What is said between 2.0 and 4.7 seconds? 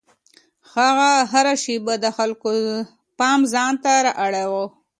د خلکو پام ځان ته اړاوه.